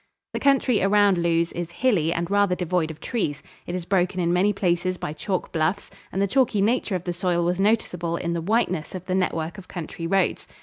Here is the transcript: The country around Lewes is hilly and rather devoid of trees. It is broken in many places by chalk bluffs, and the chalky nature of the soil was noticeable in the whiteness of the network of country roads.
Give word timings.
The 0.33 0.39
country 0.39 0.81
around 0.81 1.19
Lewes 1.19 1.51
is 1.53 1.69
hilly 1.73 2.11
and 2.11 2.31
rather 2.31 2.55
devoid 2.55 2.89
of 2.89 2.99
trees. 2.99 3.43
It 3.67 3.75
is 3.75 3.85
broken 3.85 4.19
in 4.19 4.33
many 4.33 4.51
places 4.51 4.97
by 4.97 5.13
chalk 5.13 5.51
bluffs, 5.51 5.91
and 6.11 6.19
the 6.19 6.25
chalky 6.27 6.59
nature 6.59 6.95
of 6.95 7.03
the 7.03 7.13
soil 7.13 7.45
was 7.45 7.59
noticeable 7.59 8.15
in 8.15 8.33
the 8.33 8.41
whiteness 8.41 8.95
of 8.95 9.05
the 9.05 9.13
network 9.13 9.59
of 9.59 9.67
country 9.67 10.07
roads. 10.07 10.47